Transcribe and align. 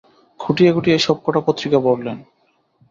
খুঁটিয়ে 0.39 0.71
খুঁটিয়ে 0.75 0.97
সব 0.97 1.17
কটা 1.25 1.41
পত্রিকা 1.47 1.79
পড়লেন। 1.79 2.17